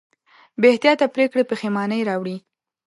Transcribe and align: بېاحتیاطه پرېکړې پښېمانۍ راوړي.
بېاحتیاطه 0.61 1.05
پرېکړې 1.15 1.43
پښېمانۍ 1.49 2.01
راوړي. 2.09 2.37